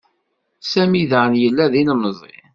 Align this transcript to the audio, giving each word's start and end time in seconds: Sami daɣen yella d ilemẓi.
Sami 0.71 1.03
daɣen 1.09 1.33
yella 1.43 1.65
d 1.71 1.73
ilemẓi. 1.81 2.35